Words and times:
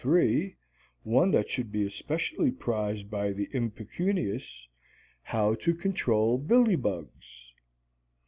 1003 0.03 0.55
(one 1.03 1.29
that 1.29 1.47
should 1.47 1.71
be 1.71 1.85
especially 1.85 2.49
prized 2.49 3.07
by 3.11 3.31
the 3.31 3.47
impecunious), 3.53 4.67
"How 5.21 5.53
to 5.53 5.75
Control 5.75 6.39
Billbugs." 6.39 7.51